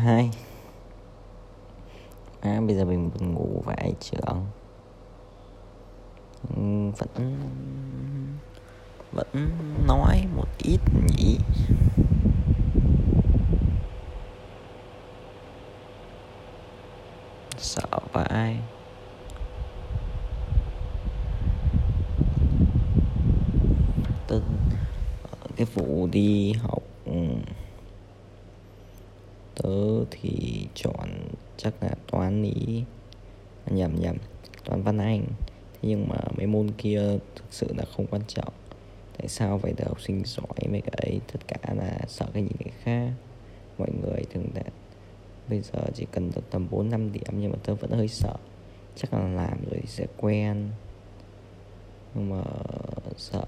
hai. 0.00 0.30
À, 2.40 2.60
bây 2.66 2.76
giờ 2.76 2.84
mình 2.84 3.10
buồn 3.14 3.34
ngủ 3.34 3.62
vậy 3.64 3.94
trưởng. 4.00 4.46
Ừ, 6.56 6.90
vẫn 6.98 7.36
vẫn 9.12 9.50
nói 9.86 10.26
một 10.36 10.48
ít 10.58 10.80
nhỉ? 11.16 11.38
Sợ 17.58 17.88
vãi. 18.12 18.56
Từ 24.26 24.42
ờ, 25.30 25.38
cái 25.56 25.66
vụ 25.74 26.06
đi 26.12 26.52
học 26.52 26.82
ừ 27.04 27.12
tớ 29.62 30.04
thì 30.10 30.66
chọn 30.74 31.08
chắc 31.56 31.82
là 31.82 31.94
toán 32.06 32.42
lý 32.42 32.84
à, 33.64 33.70
nhầm 33.74 34.00
nhầm. 34.00 34.16
Toán 34.64 34.82
văn 34.82 34.98
anh. 34.98 35.24
Thế 35.72 35.88
nhưng 35.88 36.08
mà 36.08 36.16
mấy 36.36 36.46
môn 36.46 36.70
kia 36.78 37.00
thực 37.36 37.44
sự 37.50 37.66
là 37.76 37.84
không 37.96 38.06
quan 38.06 38.22
trọng. 38.28 38.52
Tại 39.18 39.28
sao 39.28 39.58
phải 39.58 39.72
được 39.72 39.88
học 39.88 40.00
sinh 40.00 40.22
giỏi 40.24 40.68
mấy 40.70 40.80
cái 40.80 41.10
ấy? 41.10 41.20
Tất 41.32 41.40
cả 41.48 41.74
là 41.74 41.98
sợ 42.08 42.26
cái 42.34 42.42
gì 42.42 42.50
cái 42.58 42.72
khác. 42.82 43.12
Mọi 43.78 43.88
người 44.02 44.24
thường 44.34 44.46
đã 44.54 44.62
bây 45.48 45.60
giờ 45.60 45.80
chỉ 45.94 46.06
cần 46.12 46.30
được 46.34 46.50
tầm 46.50 46.66
4 46.70 46.90
năm 46.90 47.12
điểm 47.12 47.32
nhưng 47.40 47.50
mà 47.50 47.58
tớ 47.64 47.74
vẫn 47.74 47.90
hơi 47.90 48.08
sợ. 48.08 48.34
Chắc 48.96 49.14
là 49.14 49.28
làm 49.28 49.64
rồi 49.70 49.80
sẽ 49.86 50.06
quen. 50.16 50.68
Nhưng 52.14 52.30
mà 52.30 52.42
sợ. 53.16 53.44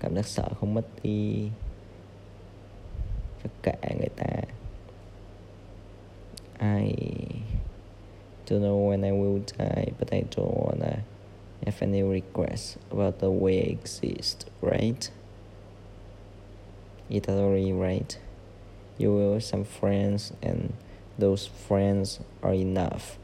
Cảm 0.00 0.14
giác 0.14 0.26
sợ 0.26 0.48
không 0.60 0.74
mất 0.74 0.86
đi. 1.02 1.50
Kệ 3.62 3.72
người 3.98 4.08
ta 4.16 4.26
I 6.58 6.94
don't 8.46 8.62
know 8.62 8.88
when 8.88 9.04
I 9.04 9.12
will 9.12 9.42
die 9.58 9.92
but 9.98 10.12
I 10.12 10.22
don't 10.36 10.56
wanna 10.56 11.04
have 11.64 11.82
any 11.82 12.02
regrets 12.02 12.76
about 12.90 13.18
the 13.18 13.30
way 13.30 13.58
I 13.58 13.70
exist 13.70 14.46
right? 14.62 15.10
You 17.08 17.20
totally 17.20 17.72
right? 17.72 18.18
You 18.98 19.12
will 19.12 19.32
have 19.34 19.44
some 19.44 19.64
friends 19.64 20.32
and 20.42 20.72
those 21.18 21.46
friends 21.46 22.20
are 22.42 22.54
enough. 22.54 23.18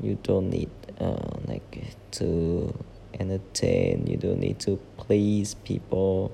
You 0.00 0.18
don't 0.22 0.50
need 0.50 0.70
uh, 1.00 1.38
like 1.46 1.84
to 2.12 2.74
entertain. 3.18 4.06
You 4.06 4.16
don't 4.16 4.40
need 4.40 4.58
to 4.60 4.78
please 4.96 5.54
people 5.54 6.32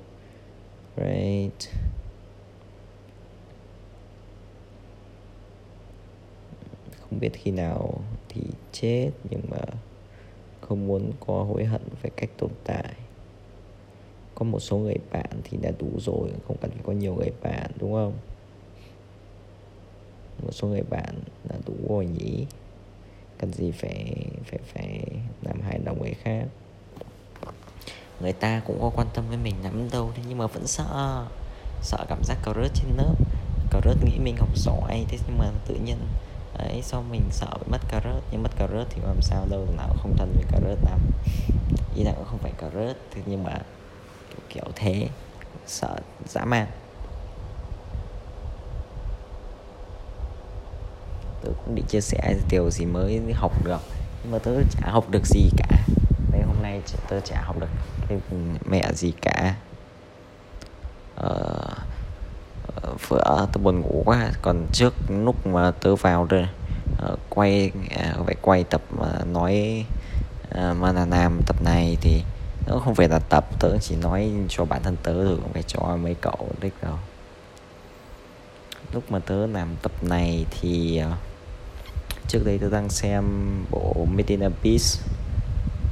không 7.15 7.21
biết 7.21 7.31
khi 7.33 7.51
nào 7.51 8.01
thì 8.29 8.41
chết, 8.73 9.11
nhưng 9.31 9.41
mà 9.51 9.59
không 10.61 10.87
muốn 10.87 11.13
có 11.27 11.43
hối 11.43 11.65
hận 11.65 11.83
về 12.03 12.11
cách 12.17 12.31
tồn 12.39 12.51
tại. 12.65 12.95
Có 14.35 14.45
một 14.45 14.61
số 14.61 14.79
người 14.79 14.97
bạn 15.13 15.31
thì 15.45 15.59
đã 15.63 15.71
đủ 15.79 15.89
rồi, 15.99 16.29
không 16.47 16.57
cần 16.61 16.71
phải 16.71 16.81
có 16.85 16.93
nhiều 16.93 17.15
người 17.15 17.33
bạn, 17.43 17.71
đúng 17.79 17.93
không? 17.93 18.13
Một 20.43 20.53
số 20.53 20.69
người 20.69 20.83
bạn 20.83 21.15
là 21.49 21.57
đủ 21.67 21.75
rồi 21.89 22.07
nhỉ? 22.07 22.47
Cần 23.39 23.53
gì 23.53 23.71
phải 23.71 24.27
phải 24.45 24.59
phải 24.75 25.05
làm 25.43 25.61
hài 25.61 25.81
lòng 25.87 26.03
người 26.03 26.15
khác? 26.15 26.45
Người 28.21 28.33
ta 28.33 28.63
cũng 28.67 28.79
có 28.81 28.91
quan 28.97 29.07
tâm 29.15 29.25
với 29.29 29.37
mình 29.37 29.55
lắm 29.63 29.89
đâu, 29.93 30.13
thế 30.17 30.23
nhưng 30.29 30.39
mà 30.39 30.47
vẫn 30.47 30.67
sợ 30.67 31.25
sợ 31.83 32.07
cảm 32.09 32.25
giác 32.25 32.39
cờ 32.43 32.53
rớt 32.55 32.71
trên 32.75 32.97
lớp. 32.97 33.15
Cờ 33.71 33.81
rớt 33.85 33.97
nghĩ 34.05 34.19
mình 34.19 34.37
học 34.37 34.59
giỏi, 34.59 35.05
thế 35.09 35.19
nhưng 35.27 35.39
mà 35.39 35.51
tự 35.67 35.75
nhiên 35.85 35.97
ấy 36.69 36.83
xong 36.83 37.11
mình 37.11 37.23
sợ 37.31 37.47
bị 37.61 37.67
mất 37.71 37.81
cà 37.89 38.01
rớt 38.05 38.23
nhưng 38.31 38.43
mất 38.43 38.51
cà 38.59 38.67
rớt 38.67 38.87
thì 38.91 39.01
làm 39.07 39.23
sao 39.23 39.47
đâu 39.51 39.67
nào 39.77 39.97
không 40.03 40.17
thân 40.17 40.33
với 40.35 40.45
cà 40.51 40.59
rớt 40.69 40.79
lắm 40.91 41.01
ý 41.97 42.03
là 42.03 42.13
cũng 42.13 42.25
không 42.25 42.39
phải 42.39 42.53
cà 42.59 42.71
rớt 42.75 42.97
thế 43.11 43.23
nhưng 43.27 43.45
mà 43.45 43.53
kiểu, 44.31 44.41
kiểu 44.49 44.65
thế 44.75 45.09
sợ 45.67 45.97
dã 46.27 46.45
man. 46.45 46.67
Tớ 51.43 51.51
cũng 51.65 51.75
định 51.75 51.87
chia 51.89 52.01
sẻ 52.01 52.35
điều 52.51 52.71
gì 52.71 52.87
mới 52.87 53.21
học 53.35 53.65
được 53.65 53.81
nhưng 54.23 54.33
mà 54.33 54.39
tớ 54.39 54.63
chả 54.71 54.91
học 54.91 55.11
được 55.11 55.27
gì 55.27 55.51
cả. 55.57 55.79
Đấy 56.33 56.43
hôm 56.43 56.63
nay 56.63 56.83
tớ 57.09 57.21
chả 57.21 57.43
học 57.43 57.61
được 57.61 57.69
cái 58.09 58.19
mẹ 58.65 58.93
gì 58.93 59.13
cả. 59.23 59.55
Ờ, 61.17 61.64
Ờ, 63.19 63.37
vừa 63.37 63.47
tôi 63.53 63.63
buồn 63.63 63.81
ngủ 63.81 64.03
quá. 64.05 64.31
Còn 64.43 64.67
trước 64.73 64.95
lúc 65.09 65.47
mà 65.47 65.71
tớ 65.71 65.97
vào 65.97 66.25
rồi 66.25 66.43
uh, 66.43 66.99
ờ, 66.99 67.17
quay 67.29 67.71
uh, 68.21 68.27
phải 68.27 68.35
quay 68.43 68.65
tập 68.65 68.83
uh, 68.95 69.27
nói 69.27 69.85
uh, 70.51 70.77
mà 70.77 70.93
nam 70.93 71.41
tập 71.47 71.63
này 71.63 71.97
thì 72.01 72.23
nó 72.67 72.79
không 72.79 72.95
phải 72.95 73.09
là 73.09 73.19
tập 73.19 73.45
tớ 73.61 73.79
chỉ 73.79 73.97
nói 73.97 74.31
cho 74.49 74.65
bản 74.65 74.83
thân 74.83 74.97
tớ 75.03 75.25
rồi 75.25 75.37
không 75.43 75.53
phải 75.53 75.63
cho 75.63 75.97
mấy 76.03 76.15
cậu 76.21 76.49
đích 76.61 76.75
đâu. 76.83 76.99
Lúc 78.93 79.13
mà 79.13 79.19
tớ 79.19 79.47
làm 79.47 79.77
tập 79.83 79.93
này 80.03 80.47
thì 80.51 81.03
uh, 81.07 81.19
trước 82.29 82.43
đây 82.45 82.59
tớ 82.59 82.71
đang 82.71 82.89
xem 82.89 83.25
bộ 83.71 84.07
Made 84.11 84.25
in 84.29 84.41
Abyss 84.41 85.01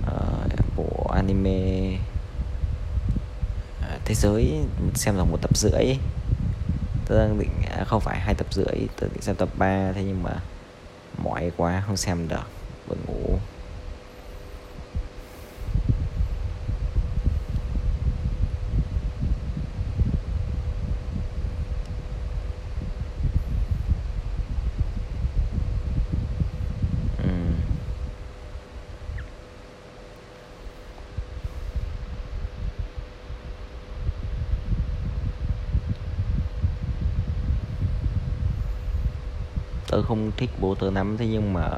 uh, 0.07 0.53
bộ 0.77 1.11
anime 1.15 1.89
à, 3.81 3.99
thế 4.05 4.15
giới 4.15 4.61
xem 4.95 5.17
là 5.17 5.25
một 5.25 5.39
tập 5.43 5.57
rưỡi 5.57 5.97
tớ 7.07 7.19
đang 7.19 7.39
định 7.39 7.63
à, 7.71 7.85
không 7.85 8.01
phải 8.01 8.21
hai 8.21 8.35
tập 8.35 8.47
rưỡi 8.51 8.89
tớ 8.97 9.07
định 9.13 9.23
xem 9.23 9.37
tập 9.37 9.49
3 9.59 9.93
thế 9.93 10.05
nhưng 10.05 10.23
mà 10.23 10.31
mỏi 11.19 11.51
quá 11.57 11.83
không 11.87 11.97
xem 11.97 12.29
được 12.29 12.45
buồn 12.89 12.99
ngủ. 13.07 13.39
Tớ 39.93 40.03
không 40.03 40.33
thích 40.37 40.51
bố 40.61 40.75
tớ 40.75 40.91
lắm 40.91 41.17
thế 41.19 41.27
nhưng 41.27 41.53
mà 41.53 41.69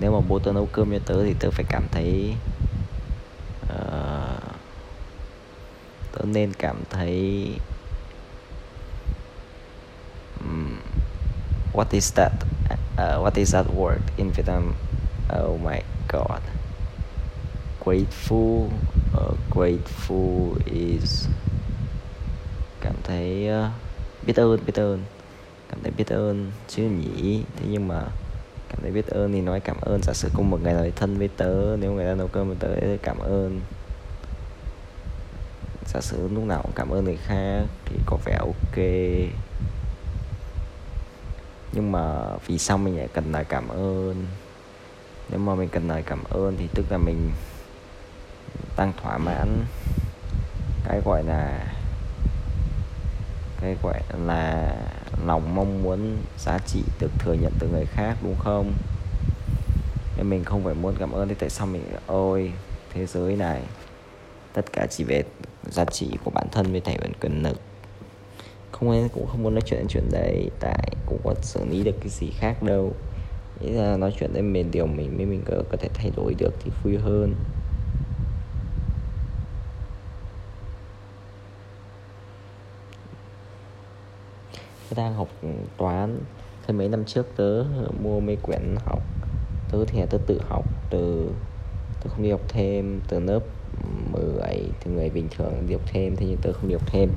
nếu 0.00 0.12
mà 0.12 0.26
bố 0.28 0.38
tớ 0.38 0.52
nấu 0.52 0.66
cơm 0.66 0.90
cho 0.90 0.98
tớ 1.06 1.24
thì 1.24 1.34
tớ 1.40 1.50
phải 1.50 1.64
cảm 1.68 1.82
thấy 1.92 2.34
uh, 3.62 4.42
tớ 6.12 6.24
nên 6.24 6.52
cảm 6.52 6.76
thấy 6.90 7.48
um, 10.40 10.76
what 11.72 11.86
is 11.90 12.14
that 12.14 12.32
uh, 12.72 13.24
what 13.24 13.34
is 13.34 13.54
that 13.54 13.66
word 13.76 13.98
in 14.16 14.30
Vietnam? 14.30 14.74
Oh 15.42 15.60
my 15.60 15.80
god. 16.08 16.42
Grateful 17.84 18.68
uh, 19.16 19.36
grateful 19.50 20.54
is 20.64 21.28
cảm 22.80 22.94
thấy 23.04 23.48
ờ, 23.48 23.66
uh, 23.66 23.72
biết 24.26 24.36
ơn 24.36 24.58
biết 24.66 24.74
ơn 24.74 25.13
biết 25.96 26.06
ơn 26.08 26.52
chứ 26.68 26.82
nhỉ. 26.82 27.42
Thế 27.56 27.66
nhưng 27.70 27.88
mà 27.88 28.02
cảm 28.68 28.78
thấy 28.82 28.90
biết 28.90 29.06
ơn 29.06 29.32
thì 29.32 29.40
nói 29.40 29.60
cảm 29.60 29.76
ơn. 29.80 30.02
Giả 30.02 30.12
sử 30.12 30.28
cùng 30.34 30.50
một 30.50 30.60
người 30.62 30.72
nào 30.72 30.86
thân 30.96 31.18
với 31.18 31.28
tớ, 31.36 31.76
nếu 31.80 31.92
người 31.92 32.06
ta 32.06 32.14
nấu 32.14 32.28
cơm 32.28 32.48
với 32.48 32.56
tớ 32.60 32.80
thì 32.80 32.98
cảm 33.02 33.18
ơn. 33.18 33.60
Giả 35.86 36.00
sử 36.00 36.28
lúc 36.28 36.44
nào 36.44 36.62
cũng 36.62 36.72
cảm 36.74 36.90
ơn 36.90 37.04
người 37.04 37.18
khác 37.26 37.64
thì 37.84 37.96
có 38.06 38.18
vẻ 38.24 38.36
ok. 38.40 38.76
Nhưng 41.72 41.92
mà 41.92 42.36
vì 42.46 42.58
sao 42.58 42.78
mình 42.78 42.96
lại 42.96 43.08
cần 43.14 43.32
lời 43.32 43.44
cảm 43.48 43.68
ơn? 43.68 44.26
Nếu 45.30 45.38
mà 45.38 45.54
mình 45.54 45.68
cần 45.68 45.88
lời 45.88 46.02
cảm 46.06 46.24
ơn 46.24 46.56
thì 46.58 46.68
tức 46.74 46.84
là 46.90 46.98
mình 46.98 47.30
tăng 48.76 48.92
thỏa 49.02 49.18
mãn 49.18 49.64
cái 50.84 51.00
gọi 51.04 51.24
là 51.24 51.73
cái 53.64 53.76
gọi 53.82 54.00
là 54.26 54.74
lòng 55.26 55.54
mong 55.54 55.82
muốn 55.82 56.16
giá 56.38 56.58
trị 56.66 56.82
được 57.00 57.10
thừa 57.18 57.32
nhận 57.32 57.52
từ 57.58 57.68
người 57.68 57.86
khác 57.86 58.16
đúng 58.22 58.36
không? 58.38 58.72
Nên 60.16 60.30
mình 60.30 60.44
không 60.44 60.64
phải 60.64 60.74
muốn 60.74 60.94
cảm 60.98 61.12
ơn 61.12 61.28
thì 61.28 61.34
tại 61.38 61.50
sao 61.50 61.66
mình 61.66 61.82
ôi 62.06 62.52
thế 62.94 63.06
giới 63.06 63.36
này 63.36 63.62
tất 64.52 64.72
cả 64.72 64.86
chỉ 64.90 65.04
về 65.04 65.22
giá 65.70 65.84
trị 65.84 66.10
của 66.24 66.30
bản 66.30 66.46
thân 66.52 66.72
với 66.72 66.80
thầy 66.80 66.96
vẫn 66.98 67.12
cần 67.20 67.42
lực. 67.42 67.60
Không 68.72 68.90
ai 68.90 69.08
cũng 69.14 69.26
không 69.26 69.42
muốn 69.42 69.54
nói 69.54 69.62
chuyện 69.66 69.86
chuyện 69.88 70.08
đấy 70.10 70.50
tại 70.60 70.88
cũng 71.06 71.18
có 71.24 71.34
xử 71.42 71.64
lý 71.70 71.84
được 71.84 71.94
cái 72.00 72.08
gì 72.08 72.30
khác 72.38 72.62
đâu. 72.62 72.92
Nghĩ 73.60 73.70
là 73.70 73.96
nói 73.96 74.14
chuyện 74.18 74.30
đến 74.34 74.52
mình 74.52 74.70
điều 74.70 74.86
mình 74.86 75.16
mới 75.16 75.26
mình 75.26 75.42
có, 75.46 75.62
có 75.70 75.76
thể 75.76 75.88
thay 75.94 76.10
đổi 76.16 76.34
được 76.38 76.54
thì 76.64 76.70
vui 76.82 76.96
hơn. 76.96 77.34
Tớ 84.94 85.02
đang 85.02 85.14
học 85.14 85.28
toán 85.76 86.18
thế 86.66 86.74
mấy 86.74 86.88
năm 86.88 87.04
trước 87.04 87.26
tớ 87.36 87.64
mua 88.02 88.20
mấy 88.20 88.36
quyển 88.36 88.76
học. 88.86 89.02
Tớ 89.70 89.84
thì 89.84 90.06
tớ 90.10 90.18
tự 90.26 90.40
học 90.48 90.64
từ 90.90 91.28
tớ 92.04 92.10
không 92.10 92.22
đi 92.22 92.30
học 92.30 92.40
thêm 92.48 93.00
từ 93.08 93.20
lớp 93.20 93.40
17 94.12 94.62
thì 94.80 94.90
người 94.90 95.10
bình 95.10 95.28
thường 95.36 95.66
đi 95.66 95.74
học 95.74 95.82
thêm 95.92 96.16
thế 96.16 96.26
nhưng 96.26 96.36
tớ 96.36 96.52
không 96.52 96.68
đi 96.68 96.74
học 96.74 96.82
thêm. 96.86 97.10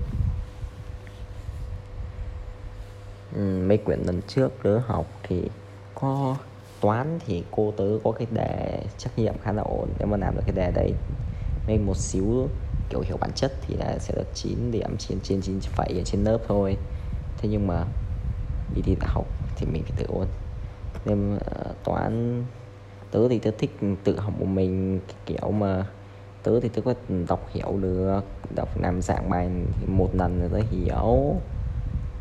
Ừ, 3.36 3.66
mấy 3.68 3.78
quyển 3.78 4.00
lần 4.06 4.22
trước 4.28 4.52
tớ 4.64 4.80
học 4.80 5.06
thì 5.24 5.44
có 5.96 6.36
toán 6.82 7.20
thì 7.26 7.44
cô 7.52 7.74
tớ 7.78 8.00
có 8.04 8.12
cái 8.12 8.28
đề 8.32 8.84
trắc 8.98 9.20
nghiệm 9.20 9.34
khá 9.44 9.52
là 9.52 9.62
ổn. 9.62 9.90
Nếu 10.00 10.08
mà 10.08 10.18
làm 10.18 10.36
được 10.36 10.42
cái 10.46 10.56
đề 10.56 10.72
đấy 10.72 10.94
mấy 11.68 11.78
một 11.78 11.98
xíu 11.98 12.50
kiểu 12.90 13.02
hiểu 13.02 13.18
bản 13.18 13.32
chất 13.36 13.54
thì 13.68 13.76
là 13.76 13.98
sẽ 14.00 14.14
được 14.16 14.28
9 14.34 14.72
điểm 14.72 14.98
trên 14.98 15.20
trên 15.24 15.42
9 15.42 15.60
phẩy 15.62 15.88
ở 15.98 16.04
trên 16.06 16.24
lớp 16.24 16.38
thôi 16.48 16.78
thế 17.38 17.50
nhưng 17.50 17.68
mà 17.68 17.86
đi 18.76 18.96
đại 19.00 19.10
học 19.10 19.28
thì 19.56 19.66
mình 19.66 19.84
phải 19.84 19.94
tự 19.98 20.06
ôn. 20.08 20.28
Nên 21.06 21.36
uh, 21.36 21.84
toán 21.84 22.44
tớ 23.12 23.30
thì 23.30 23.40
tớ 23.40 23.52
thích 23.58 23.78
tự 24.04 24.20
học 24.20 24.34
một 24.40 24.46
mình 24.46 25.00
kiểu 25.26 25.52
mà 25.52 25.88
tớ 26.44 26.60
thì 26.60 26.70
tớ 26.70 26.82
có 26.82 26.94
đọc 27.28 27.50
hiểu 27.54 27.78
được 27.82 28.22
đọc 28.56 28.70
làm 28.82 29.02
dạng 29.02 29.30
bài 29.30 29.50
một 29.88 30.10
lần 30.16 30.40
rồi 30.40 30.50
tớ 30.50 30.68
hiểu. 30.72 31.36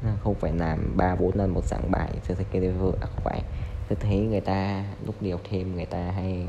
À, 0.04 0.16
không 0.22 0.34
phải 0.34 0.52
làm 0.52 0.96
ba 0.96 1.14
bốn 1.14 1.36
lần 1.36 1.54
một 1.54 1.64
dạng 1.64 1.90
bài 1.90 2.10
tớ 2.28 2.34
thấy 2.34 2.44
cái 2.52 2.60
đấy 2.60 2.70
vừa 2.70 2.92
à, 3.00 3.06
không 3.06 3.24
phải. 3.24 3.42
Tớ 3.88 3.96
thấy 4.00 4.19
người 4.19 4.40
ta 4.40 4.84
lúc 5.06 5.14
đi 5.20 5.30
học 5.30 5.40
thêm 5.50 5.76
người 5.76 5.86
ta 5.86 5.98
hay 5.98 6.48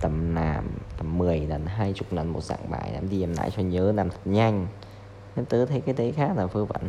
tầm 0.00 0.34
làm 0.34 0.70
tầm 0.98 1.18
10 1.18 1.40
lần 1.40 1.66
hai 1.66 1.92
chục 1.92 2.12
lần 2.12 2.32
một 2.32 2.42
dạng 2.42 2.70
bài 2.70 2.90
làm 2.94 3.08
đi 3.08 3.20
làm 3.20 3.32
lại 3.32 3.50
cho 3.56 3.62
nhớ 3.62 3.92
làm 3.92 4.10
thật 4.10 4.20
nhanh. 4.24 4.66
Nên 5.36 5.44
tớ 5.44 5.66
thấy 5.66 5.80
cái 5.80 5.94
đấy 5.98 6.12
khá 6.16 6.34
là 6.34 6.46
vơ 6.46 6.64
vẩn 6.64 6.82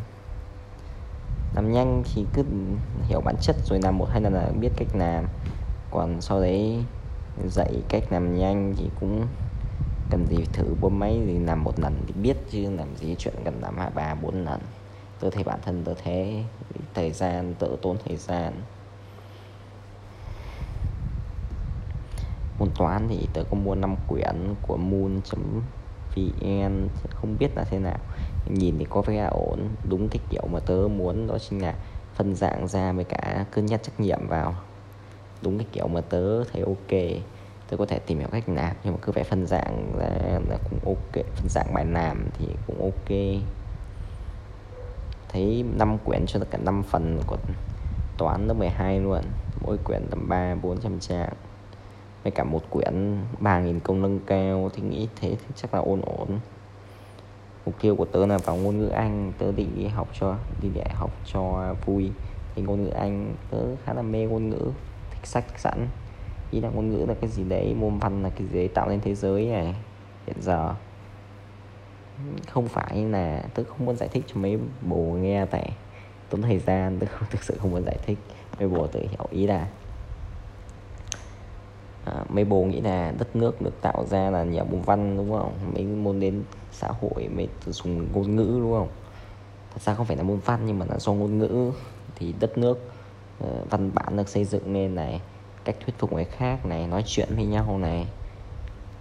làm 1.55 1.71
nhanh 1.71 2.03
thì 2.13 2.25
cứ 2.33 2.43
hiểu 3.07 3.21
bản 3.21 3.35
chất 3.41 3.55
rồi 3.63 3.79
làm 3.81 3.97
một 3.97 4.07
hai 4.11 4.21
lần 4.21 4.33
là 4.33 4.49
biết 4.59 4.69
cách 4.77 4.87
làm. 4.93 5.25
Còn 5.91 6.21
sau 6.21 6.41
đấy 6.41 6.83
dạy 7.45 7.81
cách 7.89 8.03
làm 8.09 8.37
nhanh 8.37 8.73
thì 8.77 8.89
cũng 8.99 9.27
cần 10.09 10.27
gì 10.27 10.45
thử 10.53 10.75
bốn 10.81 10.99
máy 10.99 11.21
thì 11.25 11.39
làm 11.39 11.63
một 11.63 11.79
lần 11.79 11.95
thì 12.07 12.13
biết 12.21 12.37
chứ, 12.49 12.71
làm 12.77 12.95
gì 12.95 13.15
chuyện 13.19 13.33
cần 13.45 13.59
làm 13.61 13.77
hai, 13.77 13.89
ba, 13.95 14.15
bốn 14.15 14.45
lần. 14.45 14.59
Tôi 15.19 15.31
thấy 15.31 15.43
bản 15.43 15.59
thân 15.65 15.81
tôi 15.85 15.95
thế, 16.03 16.43
thời 16.93 17.11
gian 17.11 17.53
tự 17.59 17.77
tốn 17.81 17.97
thời 18.05 18.17
gian. 18.17 18.53
Môn 22.59 22.69
toán 22.75 23.07
thì 23.09 23.27
tớ 23.33 23.43
có 23.49 23.55
mua 23.55 23.75
5 23.75 23.95
quyển 24.07 24.55
của 24.61 24.77
moon.vn 24.77 25.27
không 27.09 27.37
biết 27.39 27.49
là 27.55 27.63
thế 27.63 27.79
nào 27.79 27.99
nhìn 28.45 28.75
thì 28.79 28.85
có 28.89 29.01
vẻ 29.01 29.27
ổn, 29.31 29.59
đúng 29.89 30.09
cái 30.09 30.19
kiểu 30.29 30.43
mà 30.51 30.59
tớ 30.59 30.87
muốn 30.95 31.27
đó 31.27 31.37
chính 31.39 31.61
là 31.61 31.75
phân 32.15 32.35
dạng 32.35 32.67
ra 32.67 32.91
với 32.91 33.03
cả 33.03 33.45
cân 33.51 33.65
nhắc 33.65 33.83
trách 33.83 33.99
nhiệm 33.99 34.27
vào. 34.27 34.55
Đúng 35.41 35.57
cái 35.57 35.67
kiểu 35.71 35.87
mà 35.87 36.01
tớ 36.01 36.43
thấy 36.43 36.61
ok. 36.61 37.21
Tớ 37.69 37.77
có 37.77 37.85
thể 37.85 37.99
tìm 37.99 38.19
hiểu 38.19 38.27
cách 38.31 38.49
làm 38.49 38.75
nhưng 38.83 38.93
mà 38.93 38.99
cứ 39.01 39.11
phải 39.11 39.23
phân 39.23 39.45
dạng 39.45 39.91
ra 39.99 40.39
là 40.49 40.57
cũng 40.69 40.79
ok. 40.85 41.25
Phân 41.35 41.49
dạng 41.49 41.73
bài 41.73 41.85
làm 41.85 42.25
thì 42.39 42.47
cũng 42.67 42.81
ok. 42.81 43.17
Thấy 45.29 45.65
năm 45.77 45.97
quyển 46.05 46.25
cho 46.25 46.39
tất 46.39 46.47
cả 46.51 46.57
năm 46.57 46.83
phần 46.83 47.19
của 47.27 47.37
toán 48.17 48.47
lớp 48.47 48.53
12 48.53 48.99
luôn. 48.99 49.21
Mỗi 49.61 49.77
quyển 49.77 50.01
tầm 50.09 50.29
3 50.29 50.55
400 50.55 50.99
trang. 50.99 51.33
Với 52.23 52.31
cả 52.31 52.43
một 52.43 52.63
quyển 52.69 53.17
3.000 53.39 53.79
công 53.79 54.01
nâng 54.01 54.19
cao, 54.19 54.69
thì 54.73 54.81
nghĩ 54.81 55.07
thế 55.15 55.29
thì 55.29 55.53
chắc 55.55 55.73
là 55.73 55.79
ổn 55.79 56.01
ổn 56.01 56.39
mục 57.65 57.75
tiêu 57.81 57.95
của 57.95 58.05
tớ 58.05 58.25
là 58.25 58.37
vào 58.37 58.55
ngôn 58.55 58.77
ngữ 58.77 58.87
Anh 58.87 59.33
tớ 59.37 59.51
định 59.51 59.71
đi 59.75 59.87
học 59.87 60.07
cho 60.19 60.35
đi 60.61 60.69
đại 60.75 60.89
học 60.93 61.11
cho 61.33 61.75
vui. 61.85 62.11
Thì 62.55 62.61
ngôn 62.61 62.83
ngữ 62.83 62.89
Anh 62.89 63.35
tớ 63.51 63.57
khá 63.85 63.93
là 63.93 64.01
mê 64.01 64.25
ngôn 64.25 64.49
ngữ 64.49 64.71
thích 65.11 65.25
sách 65.25 65.45
sẵn. 65.57 65.87
Ý 66.51 66.59
là 66.59 66.69
ngôn 66.69 66.89
ngữ 66.89 67.05
là 67.05 67.13
cái 67.21 67.29
gì 67.29 67.43
đấy 67.43 67.75
môn 67.79 67.97
văn 67.97 68.23
là 68.23 68.29
cái 68.29 68.47
gì 68.47 68.57
đấy 68.57 68.67
tạo 68.67 68.89
nên 68.89 69.01
thế 69.01 69.15
giới 69.15 69.45
này 69.45 69.75
hiện 70.27 70.37
giờ. 70.41 70.73
Không 72.49 72.67
phải 72.67 73.05
là 73.05 73.43
tớ 73.53 73.63
không 73.63 73.85
muốn 73.85 73.95
giải 73.95 74.09
thích 74.09 74.23
cho 74.27 74.35
mấy 74.35 74.59
bồ 74.81 74.97
nghe 74.97 75.45
tại 75.45 75.71
tốn 76.29 76.41
thời 76.41 76.59
gian 76.59 76.99
tớ 76.99 77.07
không 77.11 77.27
thực 77.31 77.43
sự 77.43 77.57
không 77.59 77.71
muốn 77.71 77.83
giải 77.85 77.97
thích. 78.05 78.17
Mấy 78.59 78.67
bồ 78.67 78.87
tự 78.87 78.99
hiểu 78.99 79.27
ý 79.31 79.47
là 79.47 79.67
à, 82.05 82.13
mấy 82.29 82.45
bồ 82.45 82.63
nghĩ 82.63 82.81
là 82.81 83.13
đất 83.19 83.35
nước 83.35 83.61
được 83.61 83.81
tạo 83.81 84.05
ra 84.05 84.29
là 84.29 84.43
nhờ 84.43 84.63
môn 84.63 84.81
văn 84.81 85.17
đúng 85.17 85.31
không? 85.31 85.53
Mấy 85.73 85.83
môn 85.83 86.19
đến 86.19 86.43
xã 86.73 86.87
hội 87.01 87.27
mới 87.27 87.47
dùng 87.65 88.11
ngôn 88.13 88.35
ngữ 88.35 88.59
đúng 88.61 88.71
không? 88.71 88.89
Thật 89.73 89.81
ra 89.81 89.93
không 89.93 90.05
phải 90.05 90.17
là 90.17 90.23
môn 90.23 90.39
văn 90.45 90.59
nhưng 90.65 90.79
mà 90.79 90.85
là 90.89 90.99
do 90.99 91.13
ngôn 91.13 91.37
ngữ. 91.37 91.71
Thì 92.15 92.33
đất 92.39 92.57
nước 92.57 92.91
uh, 93.43 93.69
văn 93.69 93.91
bản 93.93 94.17
được 94.17 94.29
xây 94.29 94.45
dựng 94.45 94.73
nên 94.73 94.95
này 94.95 95.21
cách 95.63 95.75
thuyết 95.85 95.97
phục 95.97 96.13
người 96.13 96.25
khác 96.25 96.65
này 96.65 96.87
nói 96.87 97.03
chuyện 97.05 97.29
với 97.35 97.45
nhau 97.45 97.77
này. 97.77 98.07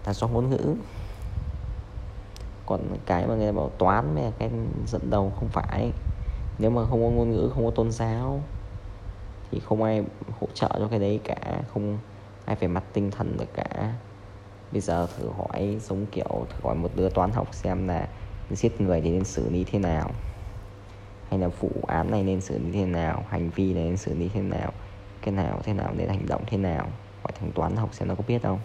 Là 0.06 0.12
do 0.12 0.28
ngôn 0.28 0.50
ngữ. 0.50 0.74
Còn 2.66 2.80
cái 3.06 3.26
mà 3.26 3.34
người 3.34 3.46
ta 3.46 3.52
bảo 3.52 3.70
toán 3.78 4.14
mới 4.14 4.24
là 4.24 4.30
cái 4.38 4.50
dẫn 4.86 5.10
đầu 5.10 5.32
không 5.38 5.48
phải. 5.48 5.90
Nếu 6.58 6.70
mà 6.70 6.84
không 6.84 7.04
có 7.04 7.10
ngôn 7.10 7.30
ngữ 7.30 7.50
không 7.54 7.64
có 7.64 7.70
tôn 7.70 7.90
giáo 7.90 8.42
thì 9.50 9.60
không 9.60 9.82
ai 9.82 10.04
hỗ 10.40 10.46
trợ 10.54 10.68
cho 10.78 10.88
cái 10.90 10.98
đấy 10.98 11.20
cả 11.24 11.62
không 11.74 11.98
ai 12.44 12.56
phải 12.56 12.68
mặt 12.68 12.84
tinh 12.92 13.10
thần 13.10 13.36
được 13.36 13.54
cả 13.54 13.94
bây 14.72 14.80
giờ 14.80 15.06
thử 15.16 15.28
hỏi 15.28 15.78
giống 15.80 16.06
kiểu, 16.06 16.46
thử 16.50 16.56
hỏi 16.62 16.74
một 16.74 16.90
đứa 16.94 17.08
toán 17.08 17.30
học 17.30 17.54
xem 17.54 17.88
là 17.88 18.08
giết 18.50 18.80
người 18.80 19.00
thì 19.00 19.10
nên 19.10 19.24
xử 19.24 19.50
lý 19.50 19.64
thế 19.64 19.78
nào? 19.78 20.10
Hay 21.30 21.40
là 21.40 21.48
vụ 21.48 21.70
án 21.86 22.10
này 22.10 22.22
nên 22.22 22.40
xử 22.40 22.58
lý 22.58 22.72
thế 22.72 22.84
nào? 22.84 23.24
Hành 23.28 23.50
vi 23.50 23.74
này 23.74 23.84
nên 23.84 23.96
xử 23.96 24.14
lý 24.14 24.28
thế 24.34 24.40
nào? 24.40 24.72
Cái 25.22 25.34
nào 25.34 25.60
thế 25.64 25.72
nào 25.72 25.94
nên 25.96 26.08
hành 26.08 26.26
động 26.26 26.42
thế 26.46 26.56
nào? 26.56 26.88
Hỏi 27.22 27.32
thằng 27.40 27.52
toán 27.52 27.76
học 27.76 27.94
xem 27.94 28.08
nó 28.08 28.14
có 28.14 28.24
biết 28.26 28.42
không? 28.42 28.60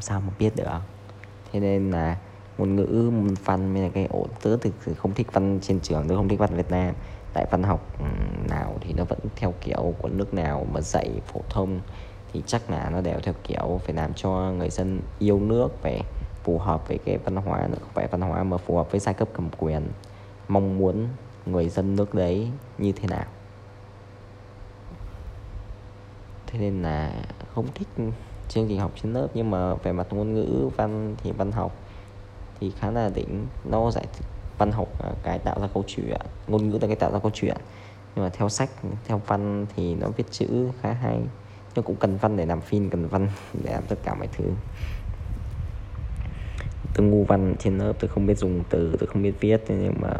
Sao 0.00 0.20
mà 0.20 0.32
biết 0.38 0.56
được. 0.56 0.80
Thế 1.52 1.60
nên 1.60 1.90
là 1.90 2.16
ngôn 2.58 2.76
ngữ, 2.76 3.10
môn 3.14 3.34
văn 3.44 3.74
mới 3.74 3.82
là 3.82 3.88
cái 3.88 4.06
ổ, 4.10 4.26
tớ 4.42 4.56
thực 4.56 4.74
sự 4.80 4.94
không 4.94 5.14
thích 5.14 5.32
văn 5.32 5.58
trên 5.62 5.80
trường, 5.80 6.08
tớ 6.08 6.16
không 6.16 6.28
thích 6.28 6.38
văn 6.38 6.56
Việt 6.56 6.70
Nam. 6.70 6.94
Tại 7.32 7.46
văn 7.50 7.62
học 7.62 8.00
nào 8.48 8.76
thì 8.80 8.92
nó 8.92 9.04
vẫn 9.04 9.18
theo 9.36 9.54
kiểu 9.60 9.94
của 9.98 10.08
nước 10.08 10.34
nào 10.34 10.66
mà 10.72 10.80
dạy 10.80 11.10
phổ 11.26 11.40
thông 11.50 11.80
thì 12.32 12.42
chắc 12.46 12.70
là 12.70 12.90
nó 12.90 13.00
đều 13.00 13.20
theo 13.22 13.34
kiểu 13.44 13.80
phải 13.84 13.94
làm 13.94 14.14
cho 14.14 14.30
người 14.30 14.70
dân 14.70 15.00
yêu 15.18 15.40
nước, 15.40 15.68
phải 15.82 16.02
phù 16.42 16.58
hợp 16.58 16.88
với 16.88 16.98
cái 16.98 17.18
văn 17.18 17.36
hóa 17.36 17.68
không 17.80 17.90
phải 17.94 18.06
văn 18.06 18.20
hóa 18.20 18.42
mà 18.42 18.56
phù 18.56 18.76
hợp 18.76 18.90
với 18.90 19.00
giai 19.00 19.14
cấp 19.14 19.28
cầm 19.34 19.48
quyền. 19.58 19.82
Mong 20.48 20.78
muốn 20.78 21.08
người 21.46 21.68
dân 21.68 21.96
nước 21.96 22.14
đấy 22.14 22.48
như 22.78 22.92
thế 22.92 23.08
nào? 23.08 23.26
Thế 26.46 26.58
nên 26.58 26.82
là 26.82 27.12
không 27.54 27.66
thích 27.74 27.88
chương 28.48 28.68
trình 28.68 28.78
học 28.80 28.92
trên 29.02 29.12
lớp, 29.12 29.28
nhưng 29.34 29.50
mà 29.50 29.74
về 29.74 29.92
mặt 29.92 30.06
ngôn 30.10 30.34
ngữ, 30.34 30.68
văn 30.76 31.14
thì 31.22 31.32
văn 31.32 31.52
học 31.52 31.76
thì 32.60 32.72
khá 32.78 32.90
là 32.90 33.10
đỉnh. 33.14 33.46
Nó 33.64 33.90
giải 33.90 34.06
văn 34.58 34.72
học 34.72 34.88
cái 35.22 35.38
tạo 35.38 35.60
ra 35.60 35.68
câu 35.74 35.84
chuyện, 35.86 36.20
ngôn 36.46 36.68
ngữ 36.68 36.78
là 36.80 36.86
cái 36.86 36.96
tạo 36.96 37.12
ra 37.12 37.18
câu 37.18 37.30
chuyện. 37.34 37.56
Nhưng 38.14 38.24
mà 38.24 38.30
theo 38.32 38.48
sách, 38.48 38.70
theo 39.04 39.20
văn 39.26 39.66
thì 39.76 39.94
nó 39.94 40.08
viết 40.08 40.24
chữ 40.30 40.68
khá 40.80 40.92
hay 40.92 41.20
nó 41.76 41.82
cũng 41.82 41.96
cần 41.96 42.16
văn 42.16 42.36
để 42.36 42.46
làm 42.46 42.60
phim 42.60 42.90
cần 42.90 43.08
văn 43.08 43.28
để 43.64 43.72
làm 43.72 43.82
tất 43.88 43.96
cả 44.04 44.14
mọi 44.14 44.28
thứ. 44.36 44.44
Tôi 46.94 47.06
ngu 47.06 47.24
văn 47.24 47.54
trên 47.58 47.78
lớp 47.78 47.92
tôi 48.00 48.08
không 48.08 48.26
biết 48.26 48.38
dùng 48.38 48.62
từ 48.70 48.96
tôi 49.00 49.06
không 49.06 49.22
biết 49.22 49.32
viết 49.40 49.64
nhưng 49.68 49.94
mà 50.00 50.10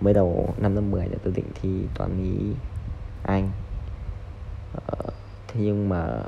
mới 0.00 0.14
đầu 0.14 0.54
năm 0.58 0.74
lớp 0.74 0.80
10 0.80 1.08
là 1.08 1.16
tôi 1.24 1.32
định 1.36 1.46
thi 1.62 1.68
toán 1.94 2.22
lý 2.22 2.54
anh. 3.22 3.50
Ờ, 4.86 5.10
thế 5.48 5.60
nhưng 5.62 5.88
mà 5.88 6.22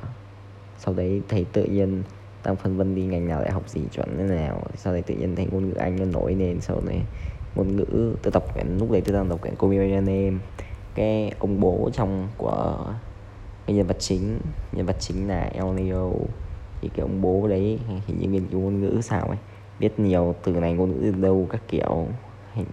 sau 0.78 0.94
đấy 0.94 1.22
thầy 1.28 1.46
tự 1.52 1.64
nhiên 1.64 2.02
đang 2.44 2.56
phân 2.56 2.76
vân 2.76 2.94
đi 2.94 3.02
ngành 3.02 3.28
nào 3.28 3.40
lại 3.40 3.50
học 3.50 3.68
gì 3.68 3.80
chuẩn 3.92 4.18
thế 4.18 4.24
nào. 4.24 4.62
Sau 4.76 4.92
đấy 4.92 5.02
tự 5.02 5.14
nhiên 5.14 5.36
thấy 5.36 5.46
ngôn 5.50 5.68
ngữ 5.68 5.74
anh 5.74 5.96
nó 5.96 6.04
nổi 6.04 6.34
lên 6.34 6.60
sau 6.60 6.80
đấy 6.86 7.00
ngôn 7.54 7.76
ngữ 7.76 8.14
tôi 8.22 8.32
đọc 8.32 8.54
quyển 8.54 8.78
lúc 8.78 8.90
đấy 8.90 9.00
tôi 9.00 9.14
đang 9.14 9.28
đọc 9.28 9.40
quyển 9.40 9.54
cô 9.58 9.70
em 9.70 10.38
cái 10.94 11.32
ông 11.38 11.60
bố 11.60 11.90
trong 11.92 12.28
của 12.36 12.94
cái 13.66 13.76
nhân 13.76 13.86
vật 13.86 13.96
chính 13.98 14.38
nhân 14.72 14.86
vật 14.86 14.96
chính 15.00 15.28
là 15.28 15.40
Elio 15.40 16.10
thì 16.80 16.88
cái 16.88 17.00
ông 17.00 17.22
bố 17.22 17.48
đấy 17.48 17.78
hình 18.06 18.18
như 18.18 18.28
nghiên 18.28 18.46
cứu 18.46 18.60
ngôn 18.60 18.80
ngữ 18.80 19.00
sao 19.02 19.26
ấy 19.26 19.38
biết 19.80 20.00
nhiều 20.00 20.34
từ 20.44 20.52
này 20.52 20.72
ngôn 20.72 20.90
ngữ 20.90 21.12
từ 21.12 21.20
đâu 21.22 21.46
các 21.50 21.60
kiểu. 21.68 22.06
Hình, 22.54 22.66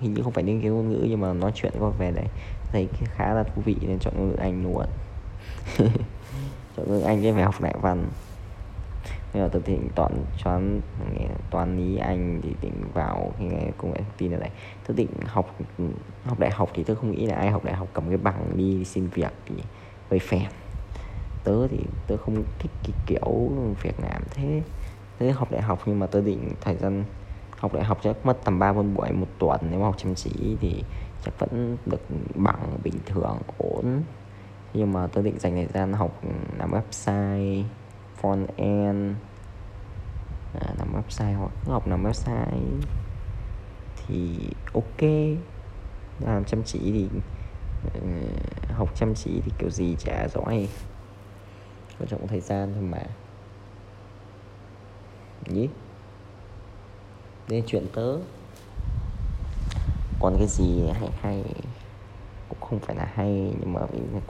hình 0.00 0.14
như 0.14 0.22
không 0.22 0.32
phải 0.32 0.44
nghiên 0.44 0.62
cứu 0.62 0.74
ngôn 0.74 0.90
ngữ 0.90 1.06
nhưng 1.08 1.20
mà 1.20 1.32
nói 1.32 1.52
chuyện 1.54 1.72
có 1.80 1.90
về 1.90 2.10
đấy 2.10 2.26
thấy 2.72 2.88
khá 3.04 3.34
là 3.34 3.42
thú 3.42 3.62
vị 3.64 3.76
nên 3.80 3.98
chọn 3.98 4.14
ngôn 4.16 4.28
ngữ 4.28 4.36
anh 4.36 4.62
luôn. 4.62 4.86
Chọn 6.76 6.88
ngôn 6.88 6.98
ngữ 6.98 7.00
anh 7.00 7.22
cái 7.22 7.32
phải 7.32 7.42
học 7.42 7.60
đại 7.60 7.74
văn. 7.80 8.04
Nên 9.34 9.42
là 9.42 9.48
tôi 9.48 9.62
định 9.66 9.88
toàn 9.94 10.12
toán 10.44 10.80
toán 11.50 11.76
lý 11.76 11.96
anh 11.96 12.40
thì 12.42 12.50
định 12.62 12.84
vào 12.94 13.32
cái 13.38 13.72
công 13.78 13.90
nghệ 13.90 13.96
thông 13.98 14.16
tin 14.18 14.40
này 14.40 14.50
tôi 14.86 14.96
định 14.96 15.10
học 15.24 15.56
học 16.24 16.38
đại 16.38 16.50
học 16.50 16.70
thì 16.74 16.84
tôi 16.84 16.96
không 16.96 17.10
nghĩ 17.10 17.26
là 17.26 17.34
ai 17.34 17.50
học 17.50 17.64
đại 17.64 17.74
học 17.74 17.88
cầm 17.92 18.08
cái 18.08 18.16
bằng 18.16 18.52
đi 18.56 18.84
xin 18.84 19.08
việc 19.08 19.32
thì 19.46 19.54
hơi 20.10 20.18
phẹt 20.18 20.52
tớ 21.44 21.68
thì 21.68 21.78
tớ 22.06 22.16
không 22.16 22.44
thích 22.58 22.70
cái 22.82 22.92
kiểu 23.06 23.50
việc 23.82 24.00
làm 24.00 24.22
thế. 24.30 24.62
Thế 25.18 25.30
học 25.30 25.50
đại 25.50 25.62
học 25.62 25.82
nhưng 25.86 25.98
mà 25.98 26.06
tớ 26.06 26.20
định 26.20 26.54
thời 26.60 26.76
gian 26.76 27.04
học 27.56 27.74
đại 27.74 27.84
học 27.84 27.98
chắc 28.02 28.26
mất 28.26 28.44
tầm 28.44 28.58
3 28.58 28.72
bốn 28.72 28.94
buổi 28.94 29.12
một 29.12 29.26
tuần. 29.38 29.60
Nếu 29.70 29.80
mà 29.80 29.86
học 29.86 29.94
chăm 29.98 30.14
chỉ 30.14 30.56
thì 30.60 30.84
chắc 31.24 31.38
vẫn 31.38 31.76
được 31.86 32.00
bằng 32.34 32.78
bình 32.84 32.94
thường 33.06 33.38
ổn. 33.58 34.02
Nhưng 34.74 34.92
mà 34.92 35.06
tớ 35.06 35.22
định 35.22 35.38
dành 35.38 35.54
thời 35.54 35.66
gian 35.66 35.92
học 35.92 36.22
làm 36.58 36.70
website 36.70 37.64
front 38.22 38.46
end. 38.56 39.16
À, 40.60 40.74
làm 40.78 40.88
website 40.92 41.36
hoặc 41.38 41.50
học 41.66 41.88
làm 41.88 42.04
website 42.04 42.80
thì 44.06 44.38
ok. 44.74 45.10
Làm 46.20 46.44
chăm 46.44 46.62
chỉ 46.62 46.78
thì 46.80 47.08
uh, 47.98 48.59
học 48.80 48.90
chăm 48.94 49.14
chỉ 49.14 49.40
thì 49.44 49.52
kiểu 49.58 49.70
gì 49.70 49.96
chả 49.98 50.28
giỏi. 50.28 50.68
Quan 51.98 52.08
trọng 52.08 52.26
thời 52.26 52.40
gian 52.40 52.72
thôi 52.74 52.82
mà. 52.82 53.02
Nhỉ 55.46 55.68
nên 57.48 57.64
chuyện 57.66 57.86
tớ. 57.94 58.16
Còn 60.20 60.36
cái 60.38 60.46
gì 60.46 60.88
hay 60.92 61.10
hay 61.20 61.44
cũng 62.48 62.60
không 62.60 62.78
phải 62.78 62.96
là 62.96 63.10
hay, 63.14 63.54
nhưng 63.60 63.72
mà 63.72 63.80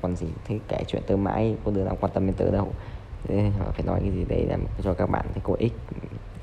còn 0.03 0.17
gì 0.17 0.27
thế, 0.45 0.59
kể 0.69 0.85
chuyện 0.89 1.03
tớ 1.07 1.17
mãi, 1.17 1.57
có 1.65 1.71
đứa 1.71 1.85
nào 1.85 1.97
quan 2.01 2.13
tâm 2.13 2.27
đến 2.27 2.35
tớ 2.37 2.51
đâu. 2.51 2.73
Nên 3.29 3.53
phải 3.73 3.83
nói 3.87 4.01
cái 4.01 4.11
gì 4.11 4.25
đấy 4.25 4.47
làm 4.47 4.65
cho 4.83 4.95
các 4.95 5.11
bạn 5.11 5.27
thấy 5.33 5.43
có 5.45 5.55
ích 5.59 5.73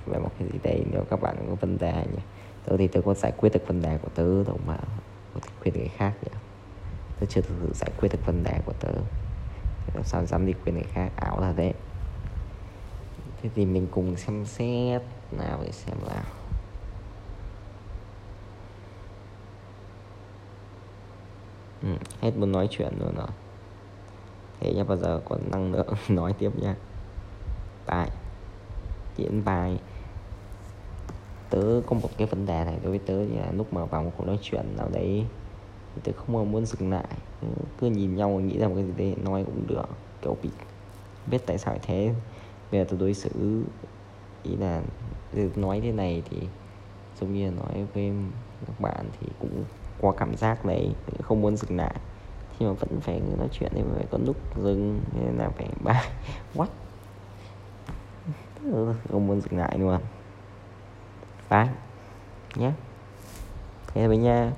về 0.06 0.20
một 0.20 0.32
cái 0.40 0.48
gì 0.54 0.60
đấy 0.64 0.86
nếu 0.92 1.04
các 1.10 1.22
bạn 1.22 1.36
có 1.50 1.56
vấn 1.56 1.78
đề 1.78 1.94
nhỉ. 1.94 2.22
Tớ 2.66 2.78
thì 2.78 2.88
tớ 2.88 3.02
có 3.02 3.14
giải 3.14 3.32
quyết 3.38 3.54
được 3.54 3.68
vấn 3.68 3.82
đề 3.82 3.98
của 3.98 4.10
tớ 4.16 4.44
đâu 4.44 4.60
mà 4.66 4.78
có 5.34 5.40
thể 5.42 5.50
khuyên 5.60 5.74
người 5.74 5.88
khác 5.98 6.14
nhỉ 6.22 6.32
tớ 7.20 7.26
chưa 7.30 7.42
thực 7.42 7.56
sự 7.62 7.74
giải 7.74 7.92
quyết 8.00 8.10
được 8.12 8.26
vấn 8.26 8.44
đề 8.44 8.60
của 8.66 8.74
tớ. 8.80 8.92
Làm 9.94 10.04
sao 10.04 10.26
dám 10.26 10.46
đi 10.46 10.54
khuyên 10.64 10.76
người 10.76 10.84
khác 10.94 11.12
ảo 11.16 11.40
là 11.40 11.54
thế. 11.58 11.74
thế 13.42 13.50
thì 13.56 13.66
mình 13.66 13.88
cùng 13.92 14.16
xem 14.18 14.46
xét 14.46 15.02
nào 15.32 15.60
để 15.64 15.72
xem 15.72 15.96
nào. 16.08 16.24
Ừ, 21.84 21.90
hết 22.22 22.32
muốn 22.38 22.52
nói 22.52 22.68
chuyện 22.72 22.94
luôn 23.00 23.16
rồi. 23.16 23.28
Thế 24.60 24.74
nhá 24.74 24.84
bao 24.84 24.98
giờ 24.98 25.22
còn 25.26 25.52
năng 25.52 25.72
lượng? 25.72 25.94
Nói 26.10 26.34
tiếp 26.34 26.52
nha 26.62 26.76
bài 27.88 28.10
diễn 29.18 29.44
bài. 29.46 29.78
Tớ 31.50 31.82
có 31.86 31.96
một 31.96 32.10
cái 32.18 32.28
vấn 32.28 32.46
đề 32.46 32.64
này 32.66 32.80
đối 32.84 32.90
với 32.90 33.00
tớ 33.00 33.14
là 33.14 33.52
lúc 33.52 33.74
mà 33.74 33.86
vào 33.86 34.04
một 34.04 34.12
cuộc 34.18 34.26
nói 34.28 34.40
chuyện 34.42 34.66
nào 34.78 34.90
đấy 34.94 35.26
tớ 36.04 36.12
không 36.18 36.52
muốn 36.52 36.66
dừng 36.66 36.92
lại. 36.92 37.08
Cứ 37.80 37.88
nhìn 37.88 38.16
nhau, 38.16 38.30
nghĩ 38.30 38.58
ra 38.58 38.68
một 38.68 38.74
cái 38.76 38.84
gì 38.84 38.94
đấy, 38.98 39.16
nói 39.24 39.44
cũng 39.46 39.68
được. 39.68 39.86
Kiểu 40.22 40.38
bị 40.44 40.50
biết 41.32 41.38
tại 41.46 41.58
sao 41.58 41.78
thế. 41.82 42.14
Bây 42.72 42.82
giờ 42.82 42.86
tôi 42.90 43.00
đối 43.00 43.14
xử 43.14 43.30
ý 44.44 44.56
là 44.56 44.82
nói 45.56 45.82
thế 45.82 45.92
này 45.92 46.24
thì 46.30 46.38
giống 47.22 47.34
như 47.34 47.52
nói 47.52 47.86
với 47.94 48.14
các 48.68 48.80
bạn 48.80 49.06
thì 49.20 49.28
cũng 49.40 49.64
qua 50.02 50.14
cảm 50.18 50.36
giác 50.36 50.66
đấy. 50.66 50.90
Không 51.22 51.42
muốn 51.42 51.58
dừng 51.58 51.78
lại. 51.78 51.96
Thì 52.60 52.66
mà 52.66 52.72
vẫn 52.72 53.02
phải 53.02 53.22
nói 53.38 53.48
chuyện 53.52 53.72
thì 53.76 53.82
phải 53.96 54.06
có 54.12 54.18
lúc 54.26 54.36
dừng 54.64 55.00
nên 55.14 55.38
là 55.38 55.50
phải 55.50 55.70
ba 55.84 56.04
what? 56.54 56.68
Không 59.12 59.28
muốn 59.28 59.42
dừng 59.42 59.60
lại 59.60 59.78
luôn. 59.80 60.00
Bye. 61.50 61.68
Nhé 62.56 62.72
thế 63.98 64.08
với 64.08 64.18
nha. 64.18 64.52